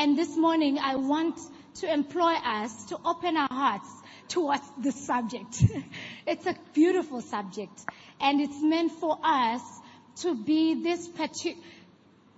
[0.00, 1.38] And this morning I want
[1.80, 3.86] to employ us to open our hearts
[4.28, 5.62] towards this subject.
[6.26, 7.84] it's a beautiful subject
[8.18, 9.60] and it's meant for us
[10.22, 11.06] to be this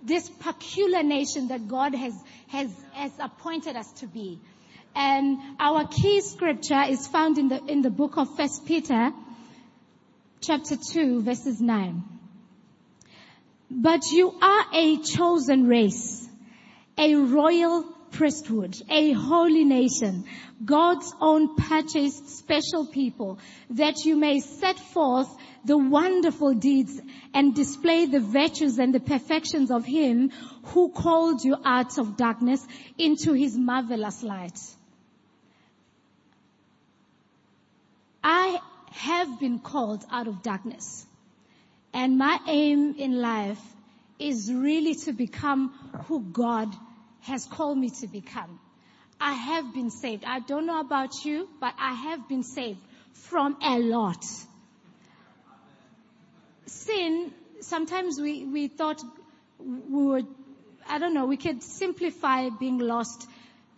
[0.03, 2.13] this peculiar nation that God has,
[2.49, 4.41] has, has appointed us to be.
[4.93, 9.13] And our key scripture is found in the, in the book of First Peter,
[10.41, 12.03] chapter 2, verses 9.
[13.71, 16.22] But you are a chosen race,
[16.97, 20.25] a royal priesthood, a holy nation,
[20.63, 23.39] God's own purchased special people,
[23.71, 25.29] that you may set forth
[25.65, 27.01] the wonderful deeds
[27.33, 30.31] and display the virtues and the perfections of Him
[30.65, 32.65] who called you out of darkness
[32.97, 34.59] into His marvelous light.
[38.23, 38.59] I
[38.91, 41.05] have been called out of darkness.
[41.93, 43.61] And my aim in life
[44.19, 45.69] is really to become
[46.07, 46.73] who God
[47.21, 48.59] has called me to become.
[49.19, 50.25] I have been saved.
[50.25, 52.79] I don't know about you, but I have been saved
[53.13, 54.25] from a lot.
[56.65, 59.01] Sin, sometimes we, we thought
[59.59, 60.27] we would,
[60.87, 63.27] I don't know, we could simplify being lost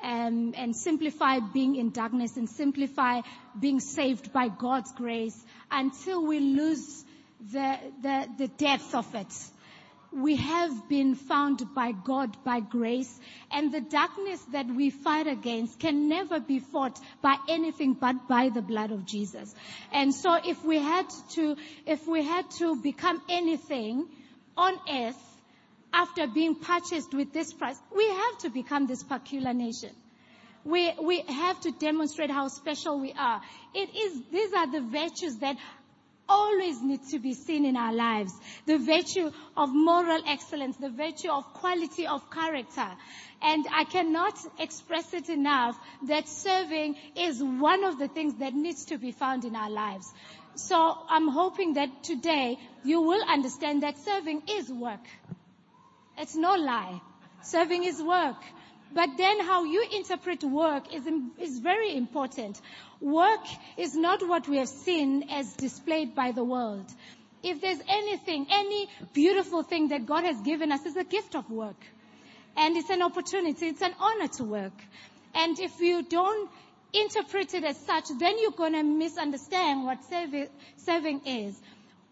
[0.03, 3.22] um, and simplify being in darkness and simplify
[3.59, 5.39] being saved by God's grace
[5.72, 7.03] until we lose
[7.52, 9.33] the, the, the depth of it.
[10.16, 13.19] We have been found by God by grace
[13.52, 18.47] and the darkness that we fight against can never be fought by anything but by
[18.47, 19.53] the blood of Jesus.
[19.91, 24.08] And so if we had to, if we had to become anything
[24.55, 25.21] on earth,
[25.95, 29.91] after being purchased with this price, we have to become this peculiar nation.
[30.66, 33.41] We, we have to demonstrate how special we are.
[33.73, 35.58] It is, these are the virtues that
[36.27, 38.33] always need to be seen in our lives.
[38.65, 42.87] The virtue of moral excellence, the virtue of quality of character.
[43.41, 48.85] And I cannot express it enough that serving is one of the things that needs
[48.85, 50.11] to be found in our lives.
[50.55, 55.05] So I'm hoping that today you will understand that serving is work.
[56.17, 57.02] It's no lie.
[57.43, 58.37] Serving is work.
[58.93, 61.03] But then how you interpret work is,
[61.39, 62.59] is very important.
[63.01, 63.45] Work
[63.77, 66.85] is not what we have seen as displayed by the world.
[67.43, 71.49] If there's anything, any beautiful thing that God has given us is a gift of
[71.49, 71.75] work.
[72.57, 74.73] And it's an opportunity, it's an honor to work.
[75.33, 76.49] And if you don't
[76.93, 79.99] interpret it as such, then you're gonna misunderstand what
[80.77, 81.59] serving is.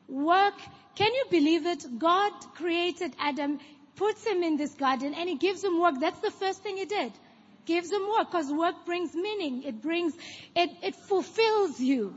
[0.10, 0.56] Work,
[0.96, 1.86] can you believe it?
[1.98, 3.60] God created Adam
[3.96, 5.96] puts him in this garden and he gives him work.
[6.00, 7.12] That's the first thing he did.
[7.66, 9.64] Gives him work because work brings meaning.
[9.64, 10.14] It brings,
[10.56, 12.16] it, it fulfills you.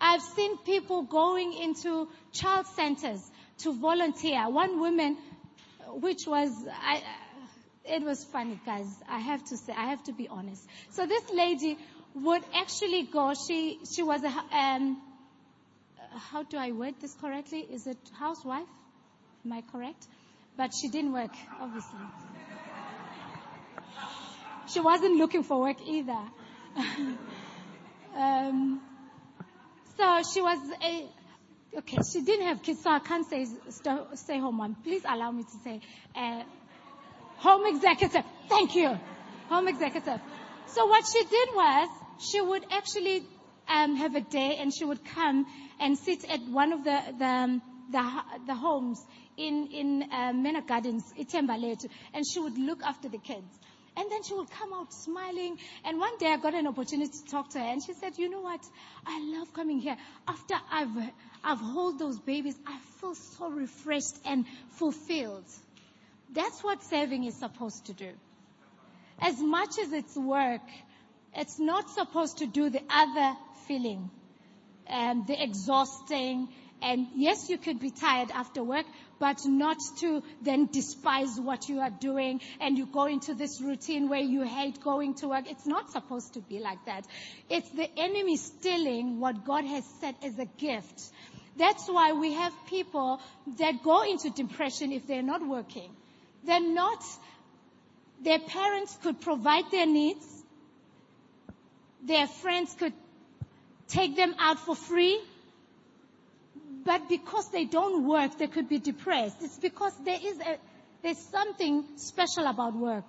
[0.00, 3.20] I've seen people going into child centers
[3.58, 4.48] to volunteer.
[4.50, 5.16] One woman,
[6.00, 7.02] which was, I,
[7.84, 8.86] it was funny guys.
[9.08, 10.62] I have to say, I have to be honest.
[10.90, 11.78] So this lady
[12.14, 15.00] would actually go, she, she was a, um,
[16.14, 17.60] how do I word this correctly?
[17.60, 18.68] Is it housewife?
[19.44, 20.06] Am I correct?
[20.56, 21.98] But she didn't work, obviously.
[24.68, 26.20] She wasn't looking for work either.
[28.16, 28.80] um,
[29.96, 31.08] so she was a,
[31.78, 33.46] okay, she didn't have kids, so I can't say
[34.14, 34.76] stay home mom.
[34.82, 35.80] Please allow me to say
[36.16, 36.42] uh,
[37.38, 38.24] home executive.
[38.48, 38.98] Thank you.
[39.48, 40.20] Home executive.
[40.66, 41.88] So what she did was
[42.18, 43.22] she would actually
[43.68, 45.46] um, have a day and she would come
[45.78, 47.60] and sit at one of the the,
[47.90, 49.04] the, the homes
[49.36, 51.54] in, in uh, Mena Gardens, Itemba
[52.12, 53.58] and she would look after the kids.
[53.96, 55.58] And then she would come out smiling.
[55.84, 58.28] And one day I got an opportunity to talk to her and she said, you
[58.28, 58.60] know what?
[59.06, 59.96] I love coming here.
[60.26, 60.96] After I've,
[61.44, 65.44] I've held those babies, I feel so refreshed and fulfilled.
[66.32, 68.10] That's what serving is supposed to do.
[69.20, 70.62] As much as it's work,
[71.36, 73.36] it's not supposed to do the other
[73.68, 74.10] feeling,
[74.88, 76.48] um, the exhausting,
[76.82, 78.86] and yes, you could be tired after work,
[79.18, 84.08] but not to then despise what you are doing and you go into this routine
[84.08, 85.50] where you hate going to work.
[85.50, 87.06] It's not supposed to be like that.
[87.48, 91.02] It's the enemy stealing what God has set as a gift.
[91.56, 93.20] That's why we have people
[93.58, 95.90] that go into depression if they're not working.
[96.44, 97.02] They're not,
[98.22, 100.26] their parents could provide their needs.
[102.04, 102.92] Their friends could
[103.88, 105.20] take them out for free
[106.84, 109.36] but because they don't work, they could be depressed.
[109.40, 110.58] It's because there is a,
[111.02, 113.06] there's something special about work.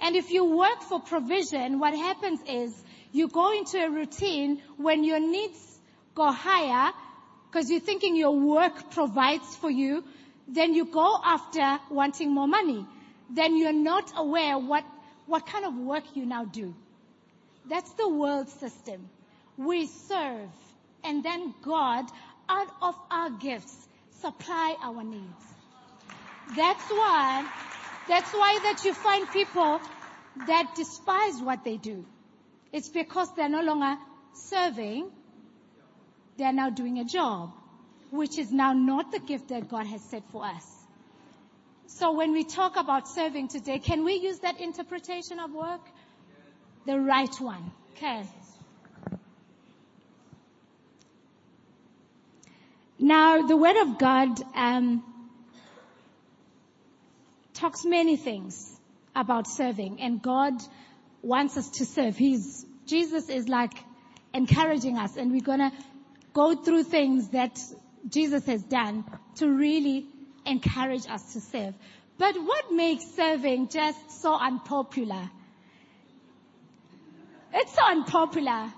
[0.00, 2.74] And if you work for provision, what happens is
[3.12, 5.58] you go into a routine when your needs
[6.14, 6.92] go higher
[7.50, 10.04] because you're thinking your work provides for you,
[10.46, 12.86] then you go after wanting more money.
[13.30, 14.84] then you're not aware what,
[15.26, 16.74] what kind of work you now do.
[17.68, 19.08] That's the world system.
[19.56, 20.48] We serve
[21.04, 22.06] and then God,
[22.48, 23.88] out of our gifts,
[24.20, 25.44] supply our needs.
[26.56, 27.46] That's why,
[28.08, 29.80] that's why that you find people
[30.46, 32.04] that despise what they do.
[32.72, 33.96] It's because they're no longer
[34.34, 35.10] serving.
[36.36, 37.52] They're now doing a job,
[38.10, 40.64] which is now not the gift that God has set for us.
[41.86, 45.80] So when we talk about serving today, can we use that interpretation of work?
[46.86, 47.72] The right one.
[47.96, 48.22] Okay.
[53.08, 55.02] Now, the Word of God um,
[57.54, 58.78] talks many things
[59.16, 60.52] about serving, and God
[61.22, 62.18] wants us to serve.
[62.18, 63.72] He's Jesus is like
[64.34, 65.72] encouraging us, and we're gonna
[66.34, 67.58] go through things that
[68.10, 69.06] Jesus has done
[69.36, 70.06] to really
[70.44, 71.74] encourage us to serve.
[72.18, 75.30] But what makes serving just so unpopular?
[77.54, 78.70] It's so unpopular.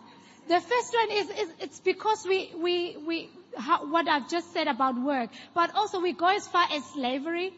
[0.47, 4.69] The first one is, is it's because we, we, we, how, what I've just said
[4.69, 7.53] about work, but also we go as far as slavery.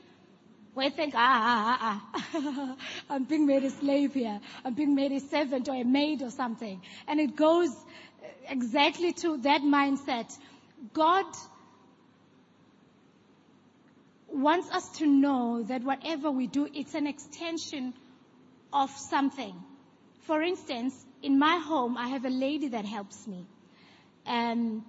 [0.75, 2.77] We think, ah, ah, ah, ah.
[3.11, 4.41] I'm being made a slave here.
[4.65, 6.81] I'm being made a servant or a maid or something.
[7.07, 7.71] And it goes
[8.49, 10.35] exactly to that mindset.
[10.95, 11.27] God
[14.29, 17.93] wants us to know that whatever we do, it's an extension
[18.73, 19.55] of something.
[20.27, 23.47] For instance, in my home, I have a lady that helps me.
[24.25, 24.83] And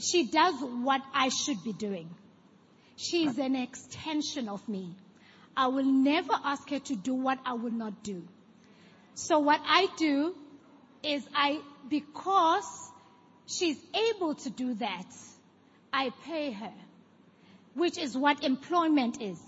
[0.00, 2.08] she does what I should be doing.
[2.96, 4.94] She's an extension of me.
[5.56, 8.22] I will never ask her to do what I will not do.
[9.14, 10.34] So what I do
[11.02, 12.64] is I, because
[13.46, 13.78] she's
[14.10, 15.06] able to do that,
[15.92, 16.72] I pay her,
[17.74, 19.40] which is what employment is.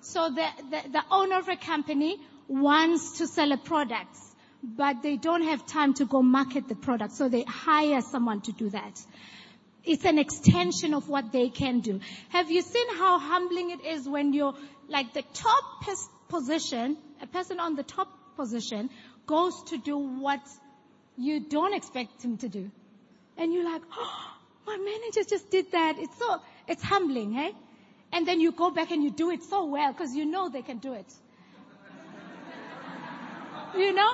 [0.00, 2.18] So the, the, the owner of a company
[2.48, 4.16] wants to sell a product
[4.62, 8.52] but they don't have time to go market the product, so they hire someone to
[8.52, 9.00] do that.
[9.84, 12.00] It's an extension of what they can do.
[12.28, 14.54] Have you seen how humbling it is when you're
[14.88, 15.64] like the top
[16.28, 18.90] position, a person on the top position
[19.26, 20.40] goes to do what
[21.16, 22.70] you don't expect him to do.
[23.36, 24.34] And you're like, oh,
[24.66, 25.96] my manager just did that.
[25.98, 27.52] It's so, it's humbling, hey?
[28.12, 30.62] And then you go back and you do it so well because you know they
[30.62, 31.06] can do it.
[33.76, 34.10] you know?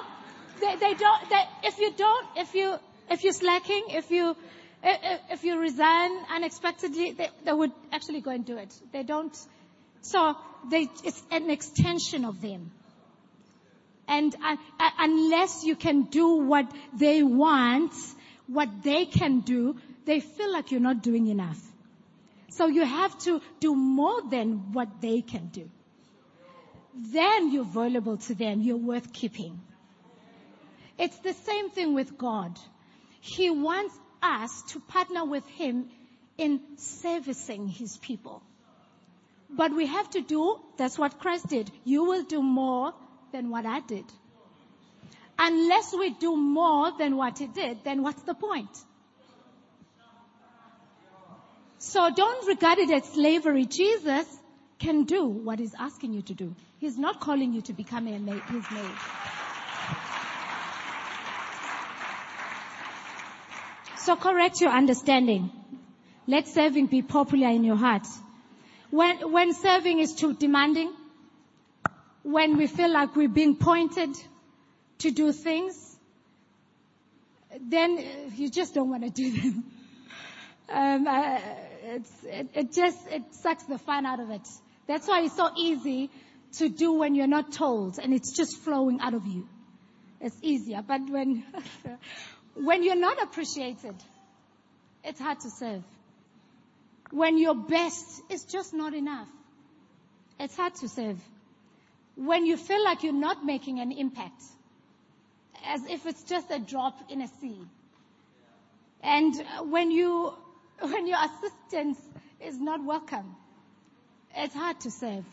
[0.60, 2.76] They, they don't, they, if you don't, if you,
[3.10, 4.36] if you're slacking, if you,
[4.82, 8.74] if you resign unexpectedly, they, they would actually go and do it.
[8.92, 9.36] They don't,
[10.02, 10.36] so
[10.70, 12.70] they, it's an extension of them.
[14.08, 17.92] And uh, uh, unless you can do what they want,
[18.46, 19.76] what they can do,
[20.06, 21.60] they feel like you're not doing enough.
[22.48, 25.68] So you have to do more than what they can do.
[26.94, 28.62] Then you're valuable to them.
[28.62, 29.60] You're worth keeping.
[30.98, 32.58] It's the same thing with God.
[33.20, 35.90] He wants us to partner with Him
[36.36, 38.42] in servicing His people.
[39.50, 41.70] But we have to do, that's what Christ did.
[41.84, 42.92] You will do more
[43.32, 44.04] than what I did.
[45.38, 48.70] Unless we do more than what He did, then what's the point?
[51.78, 53.64] So don't regard it as slavery.
[53.64, 54.26] Jesus
[54.80, 56.54] can do what He's asking you to do.
[56.78, 58.90] He's not calling you to become a maid, His maid.
[64.08, 65.50] So correct your understanding.
[66.26, 68.06] Let serving be popular in your heart.
[68.88, 70.94] When, when serving is too demanding,
[72.22, 74.16] when we feel like we're being pointed
[75.00, 75.94] to do things,
[77.60, 79.64] then you just don't want to do them.
[80.70, 81.38] Um, uh,
[82.24, 84.46] it, it just it sucks the fun out of it.
[84.86, 86.10] That's why it's so easy
[86.58, 89.48] to do when you're not told and it's just flowing out of you.
[90.20, 90.82] It's easier.
[90.86, 91.42] But when
[92.58, 93.94] When you're not appreciated,
[95.04, 95.84] it's hard to serve.
[97.10, 99.28] When your best is just not enough,
[100.40, 101.18] it's hard to serve.
[102.16, 104.42] When you feel like you're not making an impact,
[105.66, 107.58] as if it's just a drop in a sea.
[109.02, 109.34] And
[109.70, 110.34] when you,
[110.80, 111.98] when your assistance
[112.44, 113.36] is not welcome,
[114.34, 115.24] it's hard to serve.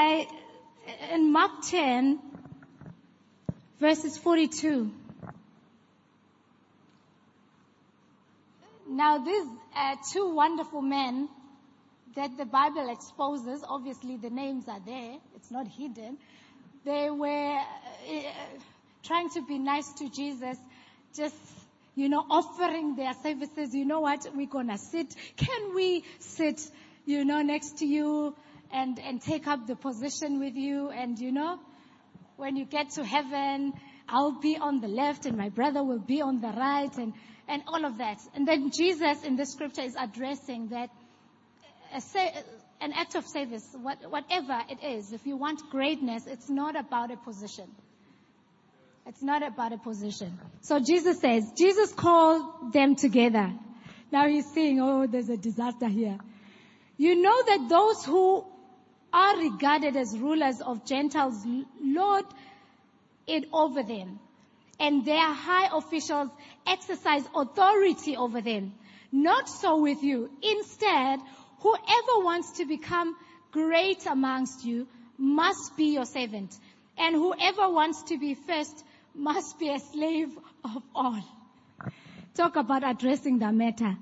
[0.00, 0.28] I,
[1.12, 2.20] in Mark 10,
[3.80, 4.92] verses 42.
[8.88, 11.28] Now these are two wonderful men
[12.14, 13.64] that the Bible exposes.
[13.68, 15.16] Obviously the names are there.
[15.34, 16.16] It's not hidden.
[16.84, 18.22] They were, uh,
[19.02, 20.58] trying to be nice to Jesus,
[21.16, 21.34] just,
[21.96, 23.74] you know, offering their services.
[23.74, 24.28] You know what?
[24.32, 25.12] We're gonna sit.
[25.36, 26.60] Can we sit,
[27.04, 28.36] you know, next to you
[28.72, 30.90] and, and take up the position with you?
[30.90, 31.58] And you know,
[32.36, 33.72] when you get to heaven,
[34.08, 37.12] I'll be on the left and my brother will be on the right and,
[37.46, 38.18] and all of that.
[38.34, 40.90] And then Jesus in the scripture is addressing that
[41.92, 42.42] uh, uh,
[42.80, 47.10] an act of service, what, whatever it is, if you want greatness, it's not about
[47.10, 47.68] a position.
[49.06, 50.38] It's not about a position.
[50.60, 53.52] So Jesus says, Jesus called them together.
[54.12, 56.18] Now he's saying, oh, there's a disaster here.
[56.98, 58.46] You know that those who
[59.12, 61.46] are regarded as rulers of Gentiles
[61.80, 62.24] lord
[63.26, 64.18] it over them.
[64.80, 66.30] And their high officials
[66.66, 68.74] exercise authority over them.
[69.10, 70.30] Not so with you.
[70.42, 71.20] Instead,
[71.60, 73.16] whoever wants to become
[73.50, 74.86] great amongst you
[75.16, 76.56] must be your servant.
[76.96, 78.84] And whoever wants to be first
[79.14, 80.30] must be a slave
[80.64, 81.22] of all.
[82.34, 83.96] Talk about addressing the matter.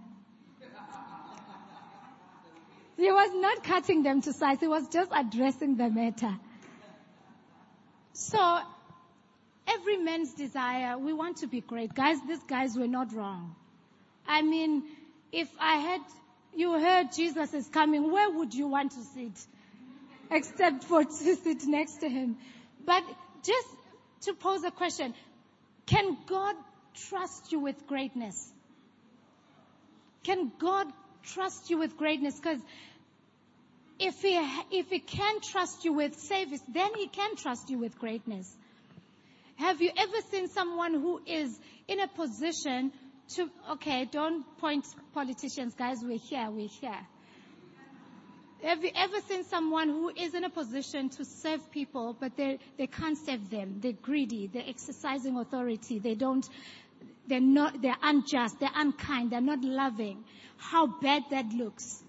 [2.97, 4.59] He was not cutting them to size.
[4.61, 6.35] He was just addressing the matter.
[8.15, 8.61] So,
[9.69, 11.95] every man's desire, we want to be great.
[11.95, 13.55] Guys, these guys were not wrong.
[14.27, 14.85] I mean,
[15.31, 16.01] if I had,
[16.55, 19.47] you heard Jesus is coming, where would you want to sit?
[20.31, 22.39] Except for to sit next to him.
[22.85, 23.05] But
[23.43, 23.69] just
[24.23, 25.13] to pose a question,
[25.85, 26.57] can God
[27.09, 28.53] trust you with greatness?
[30.25, 30.87] Can God
[31.35, 32.39] trust you with greatness?
[32.41, 32.61] Because
[33.99, 34.37] if he,
[34.71, 38.55] if he can trust you with service, then he can trust you with greatness.
[39.57, 42.93] Have you ever seen someone who is in a position
[43.35, 46.99] to, okay, don't point politicians, guys, we're here, we're here.
[48.63, 52.59] Have you ever seen someone who is in a position to serve people, but they,
[52.79, 53.79] they can't serve them?
[53.81, 56.49] They're greedy, they're exercising authority, they don't,
[57.29, 60.25] they're not, they're unjust, they're unkind, they're not loving.
[60.57, 62.03] How bad that looks.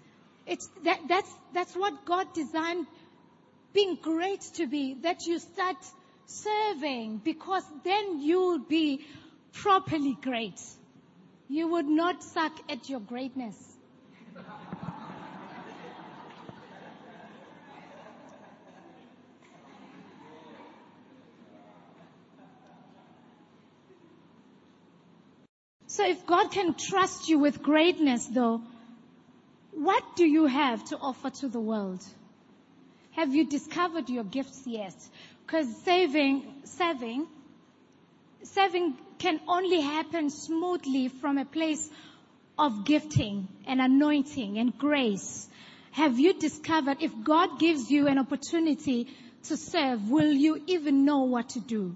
[0.45, 2.87] It's, that, that's, that's what God designed
[3.73, 5.77] being great to be, that you start
[6.25, 9.05] serving because then you'll be
[9.53, 10.61] properly great.
[11.49, 13.55] You would not suck at your greatness.
[25.97, 28.61] So if God can trust you with greatness though,
[29.71, 32.03] what do you have to offer to the world?
[33.13, 34.93] Have you discovered your gifts yet?
[35.43, 37.25] Because saving, saving,
[38.43, 41.89] saving can only happen smoothly from a place
[42.59, 45.49] of gifting and anointing and grace.
[45.93, 49.07] Have you discovered if God gives you an opportunity
[49.45, 51.95] to serve, will you even know what to do?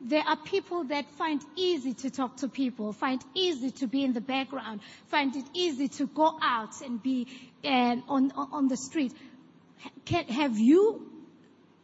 [0.00, 4.14] There are people that find easy to talk to people, find easy to be in
[4.14, 7.26] the background, find it easy to go out and be
[7.64, 9.12] um, on on the street.
[10.06, 11.06] Can, have you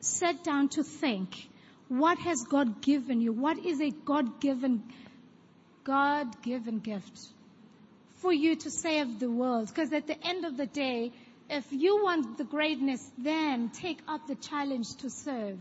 [0.00, 1.48] sat down to think
[1.88, 3.32] what has God given you?
[3.32, 4.82] What is a God-given,
[5.84, 7.20] God-given gift
[8.16, 9.68] for you to save the world?
[9.68, 11.12] Because at the end of the day,
[11.48, 15.58] if you want the greatness, then take up the challenge to serve.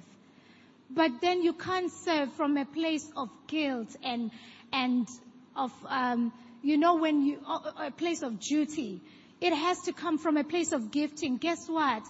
[0.90, 4.32] But then you can't serve from a place of guilt and
[4.72, 5.08] and
[5.56, 7.40] of um, you know when you
[7.80, 9.02] a place of duty.
[9.42, 11.38] It has to come from a place of gifting.
[11.38, 12.04] Guess what?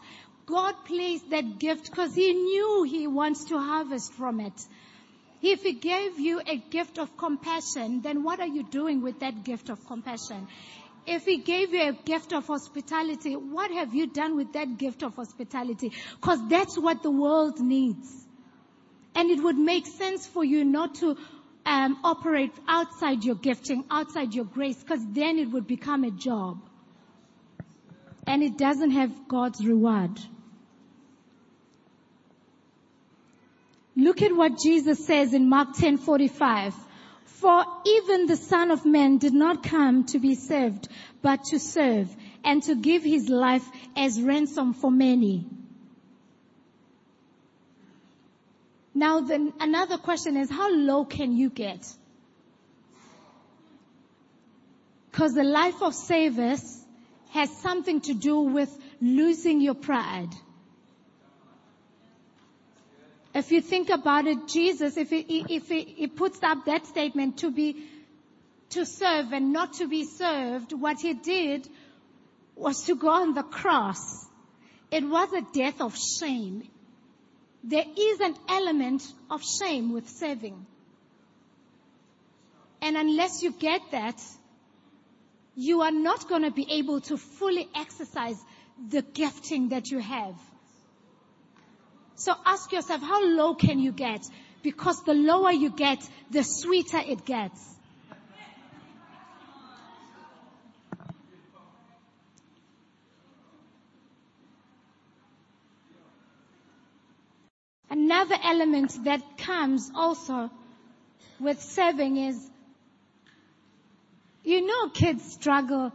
[0.46, 4.54] God placed that gift because He knew He wants to harvest from it.
[5.42, 9.44] If He gave you a gift of compassion, then what are you doing with that
[9.44, 10.48] gift of compassion?
[11.08, 15.02] If He gave you a gift of hospitality, what have you done with that gift
[15.04, 15.92] of hospitality?
[16.16, 18.25] Because that's what the world needs.
[19.16, 21.18] And it would make sense for you not to
[21.66, 26.60] um, operate outside your gifting, outside your grace, because then it would become a job.
[28.28, 30.20] And it doesn't have God's reward.
[33.96, 36.74] Look at what Jesus says in Mark 10:45.
[37.24, 40.88] For even the Son of Man did not come to be served,
[41.22, 45.46] but to serve and to give his life as ransom for many.
[48.96, 51.86] Now then another question is how low can you get?
[55.12, 56.84] Because the life of service
[57.32, 58.70] has something to do with
[59.02, 60.30] losing your pride.
[63.34, 67.40] If you think about it, Jesus, if he, if he, he puts up that statement
[67.40, 67.86] to be,
[68.70, 71.68] to serve and not to be served, what he did
[72.56, 74.26] was to go on the cross.
[74.90, 76.64] It was a death of shame.
[77.68, 80.66] There is an element of shame with serving.
[82.82, 84.22] And unless you get that,
[85.56, 88.40] you are not going to be able to fully exercise
[88.90, 90.36] the gifting that you have.
[92.16, 94.22] So ask yourself, how low can you get?
[94.62, 97.75] Because the lower you get, the sweeter it gets.
[108.26, 110.50] Another element that comes also
[111.40, 112.50] with serving is,
[114.44, 115.92] you know kids struggle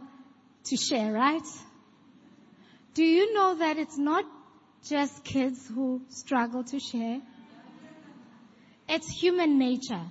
[0.65, 1.45] to share, right?
[2.93, 4.23] Do you know that it's not
[4.87, 7.19] just kids who struggle to share?
[8.87, 10.05] It's human nature.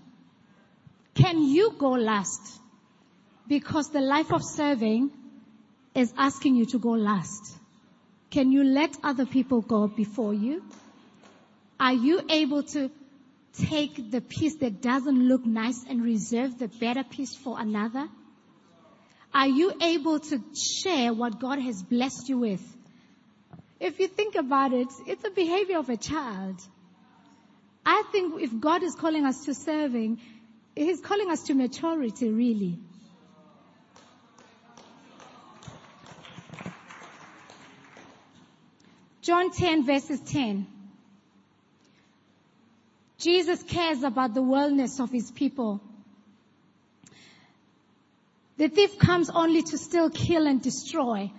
[1.15, 2.61] Can you go last?
[3.49, 5.11] Because the life of serving
[5.95, 7.55] is asking you to go last.
[8.31, 10.63] Can you let other people go before you?
[11.81, 12.91] Are you able to
[13.55, 18.07] take the piece that doesn't look nice and reserve the better piece for another?
[19.33, 22.63] Are you able to share what God has blessed you with?
[23.81, 26.61] If you think about it, it's a behavior of a child.
[27.87, 30.21] I think if God is calling us to serving,
[30.77, 32.79] He's calling us to maturity really.
[39.23, 40.67] John 10 verses 10.
[43.21, 45.81] Jesus cares about the wellness of his people.
[48.57, 51.31] The thief comes only to still kill and destroy.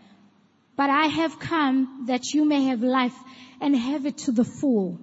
[0.76, 3.16] But I have come that you may have life
[3.60, 5.00] and have it to the full.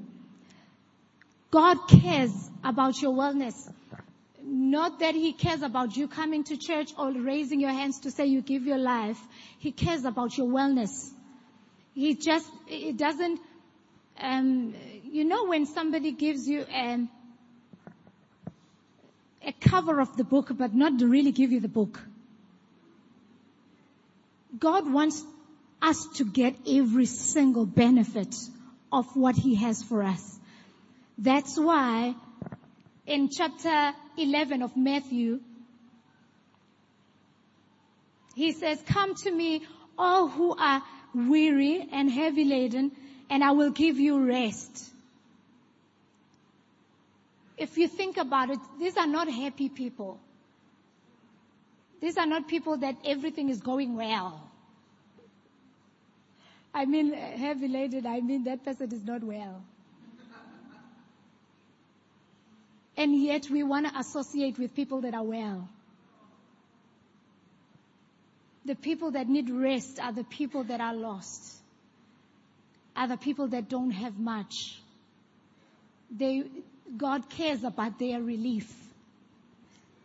[1.50, 2.32] God cares
[2.64, 3.54] about your wellness.
[4.42, 8.26] Not that He cares about you coming to church or raising your hands to say
[8.26, 9.18] you give your life.
[9.58, 11.11] He cares about your wellness.
[11.94, 13.40] He just, it doesn't,
[14.20, 14.75] um,
[15.12, 17.08] you know when somebody gives you um,
[19.46, 22.00] a cover of the book but not to really give you the book.
[24.58, 25.23] God wants
[25.80, 28.34] us to get every single benefit
[28.92, 30.38] of what He has for us.
[31.16, 32.14] That's why
[33.06, 35.40] in chapter 11 of Matthew,
[38.34, 39.62] He says, come to me
[39.99, 40.82] all who are
[41.14, 42.92] weary and heavy laden
[43.30, 44.90] and I will give you rest
[47.58, 50.21] if you think about it, these are not happy people.
[52.00, 54.49] These are not people that everything is going well.
[56.73, 59.62] I mean, heavy laden, I mean that person is not well.
[62.97, 65.68] And yet we want to associate with people that are well.
[68.64, 71.54] The people that need rest are the people that are lost.
[72.97, 74.80] Are the people that don't have much.
[76.10, 76.44] They,
[76.96, 78.72] God cares about their relief.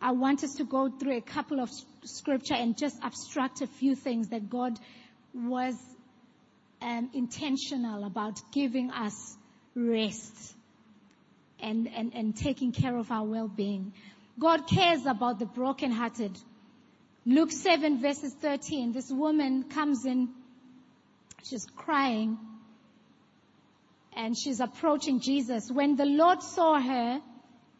[0.01, 1.69] I want us to go through a couple of
[2.03, 4.77] scripture and just abstract a few things that God
[5.33, 5.75] was
[6.81, 9.37] um, intentional about giving us
[9.75, 10.53] rest
[11.61, 13.93] and, and, and taking care of our well-being.
[14.37, 16.37] God cares about the brokenhearted.
[17.25, 20.29] Luke 7 verses 13, this woman comes in,
[21.43, 22.37] she's crying,
[24.15, 25.71] and she's approaching Jesus.
[25.71, 27.21] When the Lord saw her,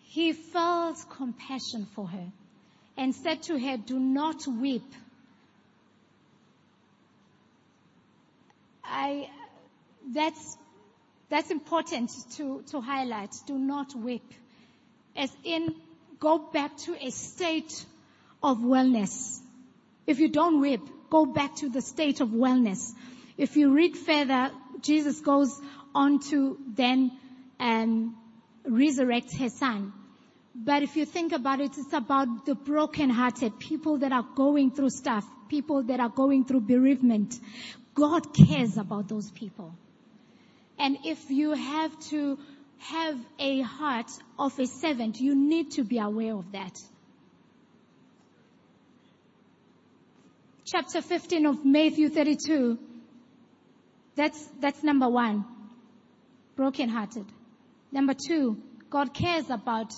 [0.02, 2.28] he felt compassion for her
[2.98, 4.94] and said to her, do not weep.
[8.84, 9.30] I,
[10.14, 10.58] that's,
[11.30, 13.34] that's important to, to highlight.
[13.48, 14.30] Do not weep.
[15.16, 15.74] As in,
[16.20, 17.86] go back to a state
[18.42, 19.40] of wellness.
[20.06, 22.92] If you don't weep, go back to the state of wellness.
[23.38, 25.60] If you read further, Jesus goes
[25.96, 27.12] on to then
[27.60, 28.16] um,
[28.66, 29.94] resurrect her son.
[30.56, 34.92] But if you think about it, it's about the brokenhearted, people that are going through
[34.92, 37.40] stuff, people that are going through bereavement.
[37.96, 39.74] God cares about those people.
[40.78, 42.38] And if you have to
[42.80, 46.80] have a heart of a servant, you need to be aware of that.
[50.66, 52.78] Chapter 15 of Matthew 32.
[54.16, 55.46] That's, that's number one
[56.56, 57.26] brokenhearted.
[57.92, 58.58] Number two,
[58.90, 59.94] God cares about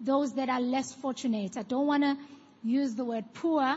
[0.00, 1.56] those that are less fortunate.
[1.56, 2.16] I don't want to
[2.62, 3.76] use the word poor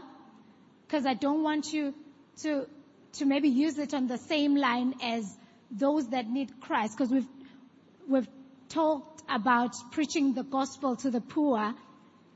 [0.85, 1.93] because I don't want you
[2.41, 2.67] to,
[3.13, 5.23] to maybe use it on the same line as
[5.71, 7.27] those that need Christ because we've,
[8.07, 8.27] we've
[8.69, 11.73] talked about preaching the gospel to the poor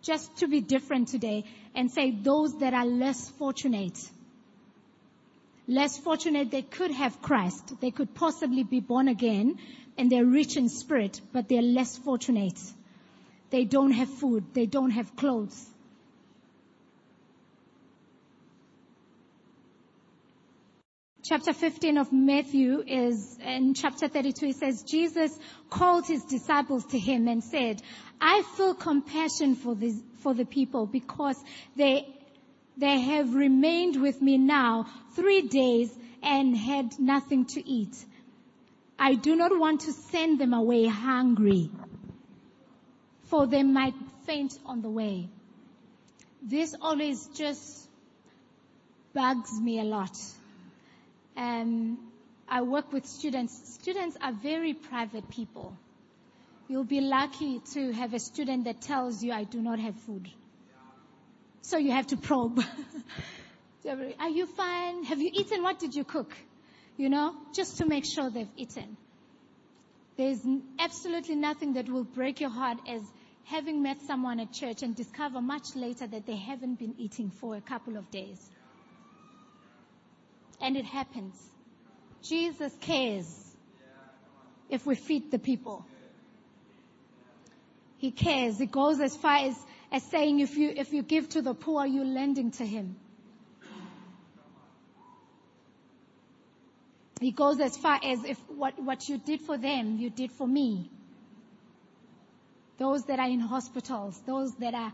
[0.02, 3.98] just to be different today and say those that are less fortunate.
[5.68, 7.80] Less fortunate they could have Christ.
[7.80, 9.58] They could possibly be born again
[9.98, 12.60] and they're rich in spirit, but they're less fortunate.
[13.50, 14.46] They don't have food.
[14.54, 15.70] They don't have clothes.
[21.26, 25.32] Chapter 15 of Matthew is, in chapter 32, it says, Jesus
[25.70, 27.82] called his disciples to him and said,
[28.20, 31.42] I feel compassion for this, for the people because
[31.78, 32.13] they,
[32.78, 37.96] they have remained with me now three days and had nothing to eat.
[38.98, 41.70] I do not want to send them away hungry,
[43.24, 45.28] for they might faint on the way.
[46.42, 47.90] This always just
[49.14, 50.18] bugs me a lot.
[51.36, 51.98] Um,
[52.48, 53.74] I work with students.
[53.74, 55.76] Students are very private people.
[56.68, 60.30] You'll be lucky to have a student that tells you, I do not have food.
[61.64, 62.64] So you have to probe.
[64.20, 65.04] are you fine?
[65.06, 65.64] Have you eaten?
[65.64, 66.36] What did you cook?
[66.98, 68.98] You know, just to make sure they've eaten.
[70.16, 70.46] There's
[70.78, 73.02] absolutely nothing that will break your heart as
[73.46, 77.56] having met someone at church and discover much later that they haven't been eating for
[77.56, 78.40] a couple of days.
[80.62, 81.36] And it happens.
[82.22, 83.26] Jesus cares
[84.70, 85.86] if we feed the people.
[87.98, 88.60] He cares.
[88.60, 89.56] It goes as far as,
[89.94, 92.96] as saying if you, if you give to the poor, you're lending to him.
[97.22, 100.48] He goes as far as if what, what you did for them, you did for
[100.48, 100.90] me.
[102.80, 104.92] Those that are in hospitals, those that are,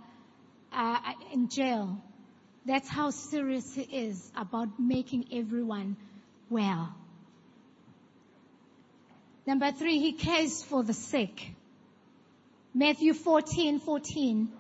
[0.74, 1.02] are
[1.34, 2.04] in jail.
[2.66, 5.96] That's how serious he is about making everyone
[6.50, 6.94] well.
[9.48, 11.52] Number three, he cares for the sick.
[12.74, 14.59] Matthew 14, 14.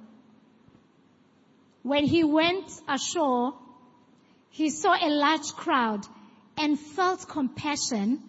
[1.83, 3.53] When he went ashore,
[4.49, 6.05] he saw a large crowd
[6.57, 8.21] and felt compassion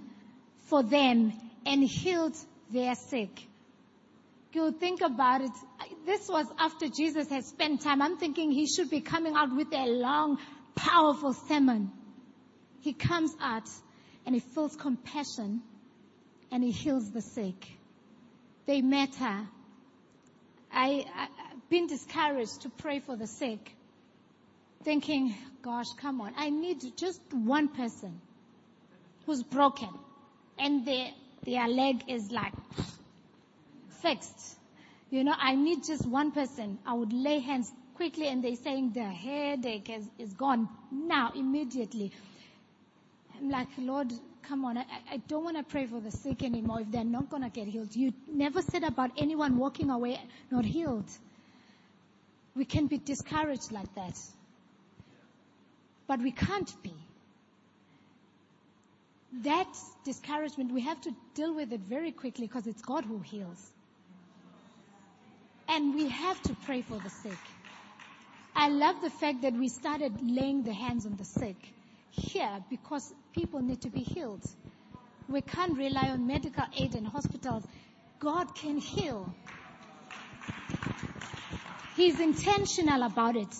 [0.66, 1.32] for them
[1.66, 2.36] and healed
[2.72, 3.46] their sick.
[4.52, 5.50] You think about it.
[6.04, 8.02] This was after Jesus had spent time.
[8.02, 10.38] I'm thinking he should be coming out with a long,
[10.74, 11.92] powerful sermon.
[12.80, 13.68] He comes out
[14.26, 15.62] and he feels compassion
[16.50, 17.66] and he heals the sick.
[18.66, 19.46] They matter.
[20.72, 21.39] I, I've
[21.70, 23.74] been discouraged to pray for the sick
[24.82, 28.20] thinking, gosh, come on, I need just one person
[29.26, 29.88] who's broken
[30.58, 31.10] and their,
[31.44, 32.52] their leg is like
[34.02, 34.56] fixed.
[35.10, 36.78] You know, I need just one person.
[36.86, 42.12] I would lay hands quickly and they're saying the headache is, is gone now, immediately.
[43.36, 46.80] I'm like, Lord, come on, I, I don't want to pray for the sick anymore
[46.80, 47.94] if they're not going to get healed.
[47.94, 51.10] You never said about anyone walking away not healed.
[52.54, 54.18] We can be discouraged like that.
[56.06, 56.92] But we can't be.
[59.44, 59.68] That
[60.04, 63.70] discouragement, we have to deal with it very quickly because it's God who heals.
[65.68, 67.38] And we have to pray for the sick.
[68.56, 71.56] I love the fact that we started laying the hands on the sick
[72.10, 74.42] here because people need to be healed.
[75.28, 77.62] We can't rely on medical aid and hospitals.
[78.18, 79.32] God can heal.
[82.00, 83.54] He's intentional about it.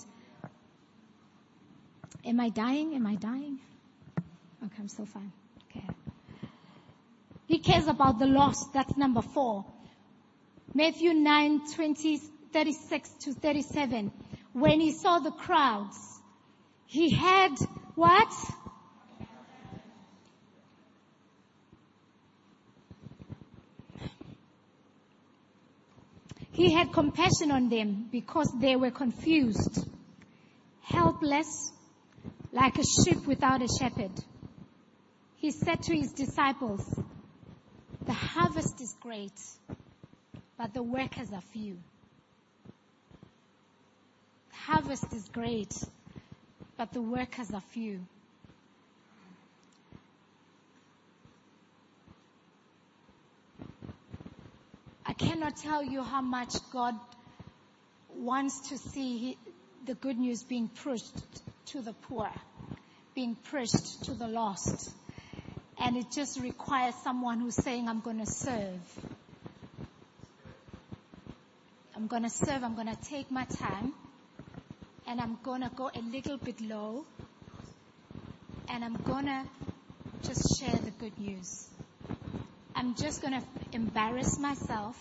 [2.24, 2.94] Am I dying?
[2.94, 3.59] Am I dying?
[4.64, 5.31] Okay, I'm still fine.
[5.68, 5.87] Okay.
[7.46, 8.72] He cares about the lost.
[8.72, 9.66] That's number four.
[10.72, 12.16] Matthew 9, 20,
[12.50, 14.11] 36 to 37.
[14.55, 15.98] When he saw the crowds,
[16.87, 17.55] he had
[17.94, 18.33] what?
[26.52, 29.86] He had compassion on them because they were confused,
[30.82, 31.72] helpless,
[32.52, 34.12] like a sheep without a shepherd.
[35.36, 36.82] He said to his disciples,
[38.04, 39.38] the harvest is great,
[40.58, 41.76] but the workers are few.
[44.50, 45.72] The harvest is great,
[46.76, 48.00] but the workers are few.
[55.20, 56.94] Cannot tell you how much God
[58.16, 59.37] wants to see
[59.85, 61.14] the good news being pushed
[61.66, 62.30] to the poor,
[63.14, 64.90] being pushed to the lost.
[65.78, 68.80] And it just requires someone who's saying, I'm going to serve.
[71.94, 72.64] I'm going to serve.
[72.64, 73.92] I'm going to take my time.
[75.06, 77.04] And I'm going to go a little bit low.
[78.68, 79.44] And I'm going to
[80.22, 81.68] just share the good news.
[82.81, 84.97] I'm just going to embarrass myself,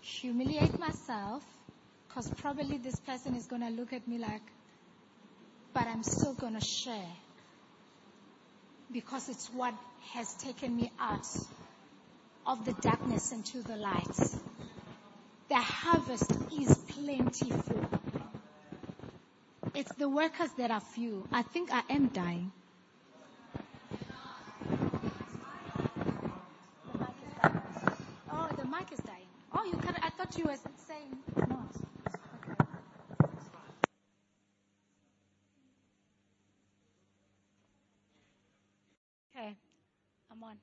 [0.00, 1.44] humiliate myself,
[2.08, 4.42] because probably this person is going to look at me like,
[5.72, 7.12] but I'm still going to share
[8.92, 9.74] because it's what
[10.14, 11.24] has taken me out
[12.48, 14.16] of the darkness into the light.
[15.50, 17.80] The harvest is plentiful.
[19.76, 21.28] It's the workers that are few.
[21.30, 22.50] I think I am dying.
[28.34, 29.26] Oh, the mic is dying.
[29.54, 31.68] Oh, you can, I thought you were saying it's not.
[39.36, 39.54] Okay.
[40.30, 40.56] I'm on.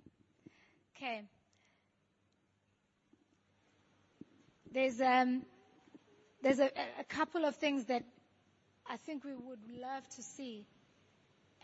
[0.95, 1.21] Okay.
[4.79, 5.41] There's um
[6.45, 8.01] a, couple of things that
[8.89, 10.65] I think we would love to see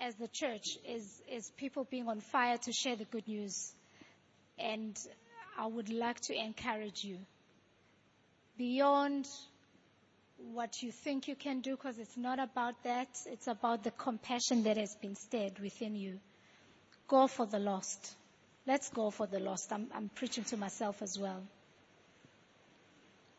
[0.02, 3.74] as the church is people being on fire to share the good news.
[4.60, 5.00] And
[5.58, 7.20] I would like to encourage you
[8.58, 9.26] beyond
[10.52, 13.08] what you think you can do because it's not about that.
[13.28, 16.20] It's about the compassion that has been stirred within you.
[17.08, 18.14] Go for the lost.
[18.68, 19.72] Let's go for the lost.
[19.72, 21.42] I'm preaching to myself as well.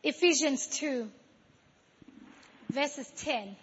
[0.03, 1.09] Ephesians 2,
[2.69, 3.55] verses 10.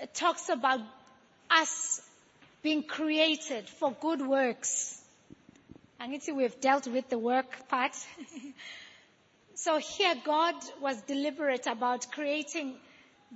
[0.00, 0.80] It talks about
[1.50, 2.02] us
[2.62, 5.00] being created for good works.
[5.98, 7.94] And see we've dealt with the work part.
[9.54, 12.74] so here God was deliberate about creating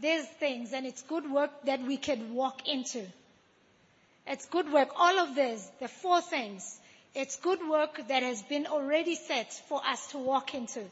[0.00, 3.06] these things and it's good work that we can walk into.
[4.26, 4.88] It's good work.
[4.96, 6.80] All of this, the four things,
[7.16, 10.82] it's good work that has been already set for us to walk into.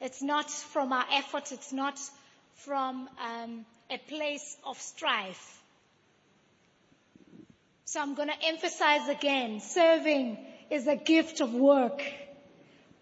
[0.00, 1.50] It's not from our effort.
[1.50, 1.98] It's not
[2.58, 5.60] from um, a place of strife.
[7.84, 10.38] So I'm going to emphasize again, serving
[10.70, 12.00] is a gift of work,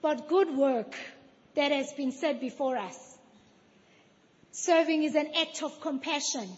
[0.00, 0.94] but good work
[1.54, 2.98] that has been said before us.
[4.52, 6.48] Serving is an act of compassion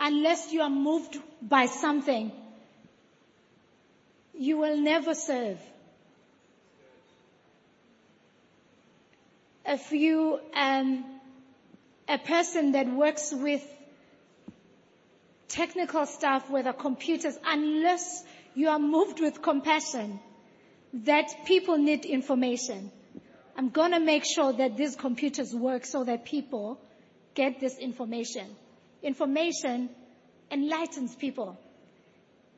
[0.00, 2.32] unless you are moved by something,
[4.38, 5.58] you will never serve.
[9.66, 11.04] If you, um,
[12.08, 13.62] a person that works with
[15.48, 18.24] technical stuff, whether computers, unless
[18.54, 20.20] you are moved with compassion,
[20.92, 22.90] that people need information.
[23.56, 26.80] I'm gonna make sure that these computers work so that people
[27.34, 28.46] get this information.
[29.02, 29.90] Information
[30.50, 31.58] enlightens people.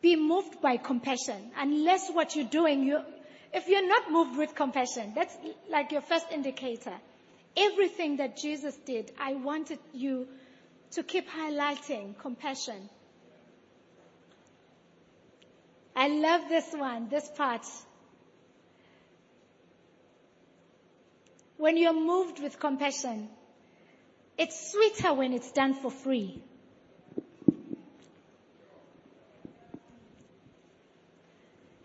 [0.02, 1.50] Be moved by compassion.
[1.56, 3.00] Unless what you're doing, you,
[3.52, 5.36] if you're not moved with compassion, that's
[5.68, 6.94] like your first indicator.
[7.56, 10.26] Everything that Jesus did, I wanted you
[10.92, 12.88] to keep highlighting compassion.
[15.94, 17.66] I love this one, this part.
[21.58, 23.28] When you're moved with compassion,
[24.38, 26.42] it's sweeter when it's done for free.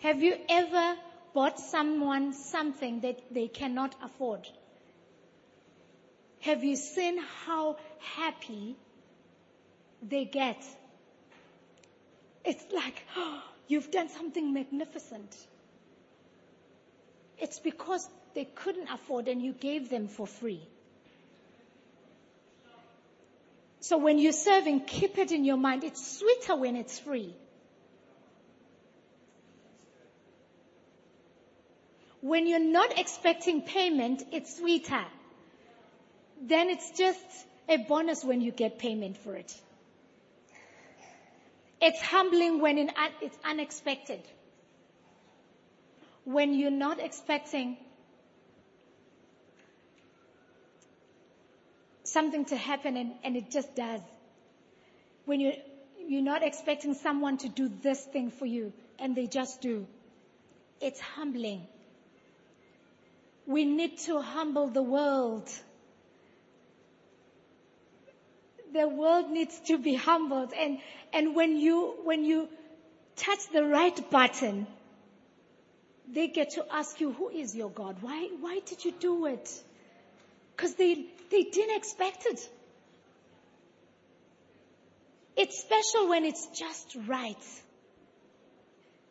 [0.06, 0.98] Have you ever
[1.34, 4.48] bought someone something that they cannot afford?
[6.42, 7.78] Have you seen how
[8.16, 8.76] happy
[10.04, 10.64] they get?
[12.44, 15.36] It's like, oh, you've done something magnificent.
[17.40, 20.62] It's because they couldn't afford and you gave them for free.
[23.80, 25.84] So when you're serving, keep it in your mind.
[25.84, 27.34] It's sweeter when it's free.
[32.26, 35.06] When you're not expecting payment, it's sweeter.
[36.42, 37.24] Then it's just
[37.70, 39.54] a bonus when you get payment for it.
[41.80, 42.80] It's humbling when
[43.22, 44.22] it's unexpected.
[46.24, 47.78] When you're not expecting
[52.06, 54.02] something to happen and, and it just does.
[55.26, 55.54] When you
[56.08, 59.86] you're not expecting someone to do this thing for you and they just do.
[60.82, 61.68] It's humbling.
[63.48, 65.50] We need to humble the world.
[68.74, 70.80] The world needs to be humbled and,
[71.14, 72.50] and when you, when you
[73.16, 74.68] touch the right button,
[76.12, 77.98] they get to ask you, who is your God?
[78.02, 79.50] Why, why did you do it?
[80.58, 82.50] Cause they, they didn't expect it.
[85.38, 87.46] It's special when it's just right.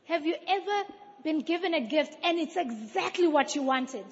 [0.06, 0.92] Have you ever
[1.22, 4.04] been given a gift and it's exactly what you wanted?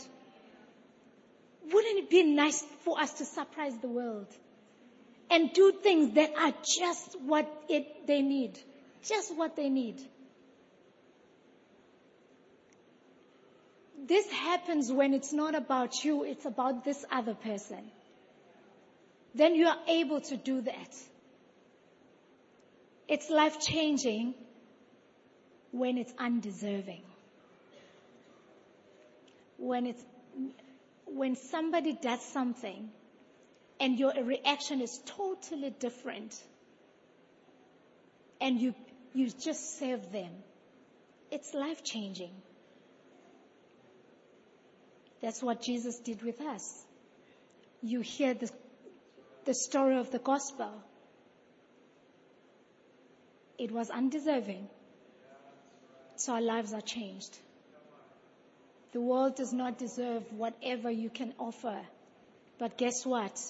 [1.71, 4.27] Wouldn't it be nice for us to surprise the world
[5.31, 8.59] and do things that are just what it, they need?
[9.05, 10.01] Just what they need.
[14.07, 17.83] This happens when it's not about you, it's about this other person.
[19.35, 20.97] Then you are able to do that.
[23.09, 24.35] It's life changing
[25.71, 27.03] when it's undeserving.
[29.59, 30.03] When it's,
[31.15, 32.91] when somebody does something
[33.81, 36.35] and your reaction is totally different
[38.41, 38.75] and you,
[39.15, 40.31] you just serve them.
[41.31, 42.33] It's life changing.
[45.21, 46.85] That's what Jesus did with us.
[47.83, 48.51] You hear the,
[49.45, 50.73] the story of the gospel.
[53.59, 54.69] It was undeserving.
[56.17, 57.37] So our lives are changed.
[58.93, 61.81] The world does not deserve whatever you can offer.
[62.59, 63.41] But guess what?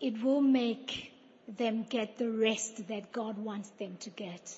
[0.00, 1.12] It will make
[1.48, 4.56] them get the rest that God wants them to get.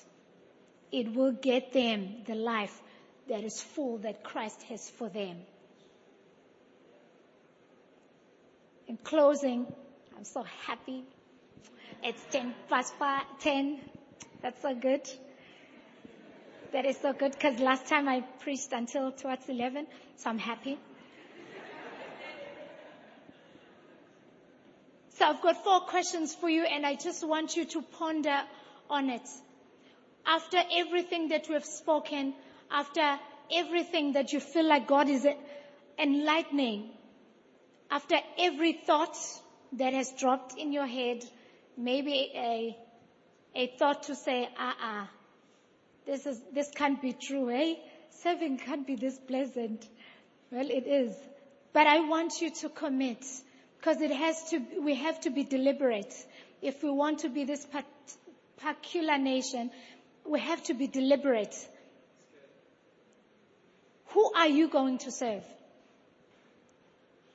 [0.91, 2.79] It will get them the life
[3.27, 5.37] that is full that Christ has for them.
[8.87, 9.65] In closing,
[10.15, 11.03] I'm so happy.
[12.03, 12.93] It's 10 past
[13.39, 13.79] 10.
[14.41, 15.01] That's so good.
[16.73, 20.77] That is so good because last time I preached until towards 11, so I'm happy.
[25.11, 28.41] So I've got four questions for you and I just want you to ponder
[28.89, 29.27] on it.
[30.25, 32.33] After everything that we have spoken,
[32.69, 33.17] after
[33.51, 35.25] everything that you feel like God is
[35.97, 36.89] enlightening,
[37.89, 39.17] after every thought
[39.73, 41.23] that has dropped in your head,
[41.77, 42.77] maybe a,
[43.55, 45.16] a thought to say, ah, uh
[46.07, 47.75] this is, this can't be true, eh?
[48.23, 49.85] Serving can't be this pleasant.
[50.51, 51.13] Well, it is.
[51.73, 53.23] But I want you to commit
[53.77, 56.13] because it has to, we have to be deliberate.
[56.61, 57.67] If we want to be this
[58.57, 59.69] peculiar nation,
[60.25, 61.55] we have to be deliberate.
[64.07, 65.43] Who are you going to serve?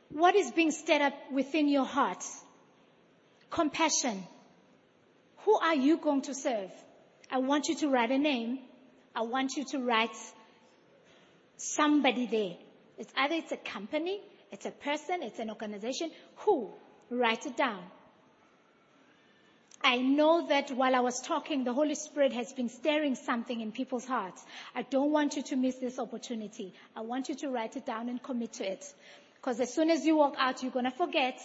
[0.09, 2.25] What is being stirred up within your heart?
[3.51, 4.23] Compassion.
[5.45, 6.71] Who are you going to serve?
[7.33, 8.59] I want you to write a name.
[9.17, 10.15] I want you to write
[11.57, 12.57] somebody there.
[12.99, 16.11] It's either it's a company, it's a person, it's an organization.
[16.45, 16.71] Who?
[17.09, 17.83] Write it down.
[19.83, 23.73] I know that while I was talking, the Holy Spirit has been stirring something in
[23.73, 24.45] people's hearts.
[24.75, 26.75] I don't want you to miss this opportunity.
[26.95, 28.85] I want you to write it down and commit to it.
[29.37, 31.41] Because as soon as you walk out, you're going to forget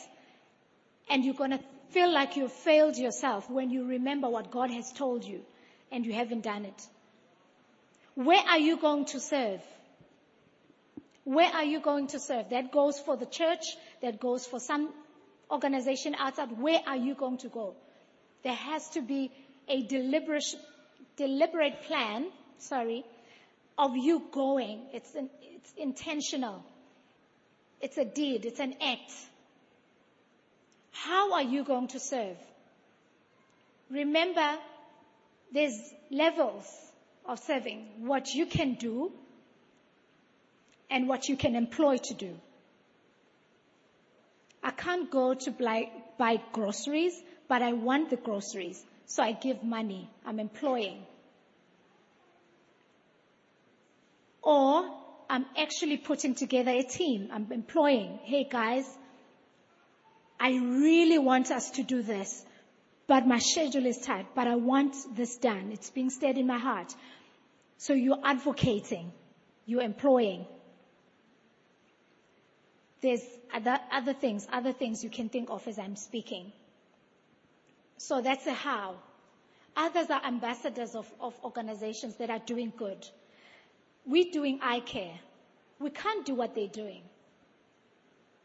[1.10, 1.60] and you're going to
[1.91, 5.41] feel like you've failed yourself when you remember what God has told you
[5.91, 6.88] and you haven't done it.
[8.15, 9.62] Where are you going to serve?
[11.23, 12.50] Where are you going to serve?
[12.50, 14.89] That goes for the church, that goes for some
[15.52, 16.58] organization outside.
[16.60, 17.76] Where are you going to go?
[18.43, 19.32] There has to be
[19.67, 20.56] a deliberate,
[21.17, 22.28] deliberate plan,
[22.60, 23.04] sorry,
[23.78, 24.82] of you going.
[24.93, 26.63] It's, an, it's intentional.
[27.82, 28.45] It's a deed.
[28.45, 29.12] It's an act.
[30.91, 32.38] How are you going to serve?
[33.89, 34.58] Remember,
[35.53, 35.77] there's
[36.12, 36.65] levels
[37.25, 37.88] of serving.
[37.99, 39.12] What you can do
[40.89, 42.36] and what you can employ to do.
[44.63, 47.13] I can't go to buy, buy groceries,
[47.47, 48.83] but I want the groceries.
[49.05, 50.10] So I give money.
[50.25, 51.05] I'm employing.
[54.41, 54.89] Or
[55.29, 57.29] I'm actually putting together a team.
[57.31, 58.19] I'm employing.
[58.23, 58.86] Hey guys,
[60.39, 62.45] I really want us to do this,
[63.08, 65.72] but my schedule is tight, but I want this done.
[65.72, 66.93] It's being stirred in my heart.
[67.78, 69.13] So you're advocating.
[69.65, 70.46] You're employing.
[73.02, 76.52] There's other, other things, other things you can think of as I'm speaking.
[77.98, 78.96] So that's a how.
[79.76, 83.08] Others are ambassadors of, of organizations that are doing good.
[84.06, 85.20] We're doing eye care.
[85.80, 87.04] We can't do what they're doing.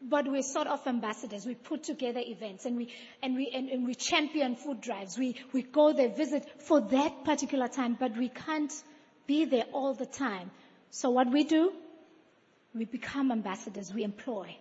[0.09, 1.47] But we're sort of ambassadors.
[1.47, 2.89] We put together events and we,
[3.23, 5.17] and we, and, and we champion food drives.
[5.17, 8.73] We, we go there, visit for that particular time, but we can't
[9.27, 10.51] be there all the time.
[10.91, 11.73] So what we do,
[12.75, 14.57] we become ambassadors, we employ.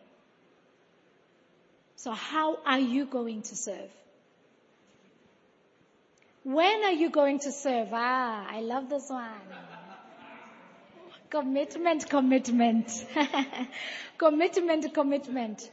[1.95, 3.89] So how are you going to serve?
[6.43, 7.89] When are you going to serve?
[7.91, 9.29] Ah, I love this one.
[11.32, 13.06] Commitment, commitment.
[14.17, 15.71] commitment, commitment.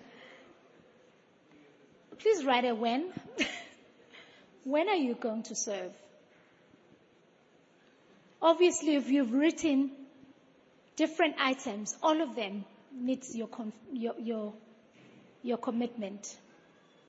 [2.21, 3.07] Please write a when.
[4.65, 5.91] when are you going to serve?
[8.41, 9.91] Obviously, if you've written
[10.95, 13.49] different items, all of them meets your,
[13.93, 14.55] your, your,
[15.43, 16.37] your commitment.